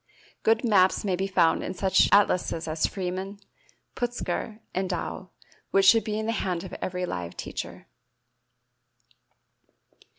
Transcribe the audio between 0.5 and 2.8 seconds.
maps may be found in such atlases